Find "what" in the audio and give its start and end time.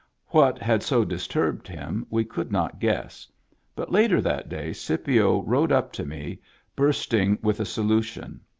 0.29-0.57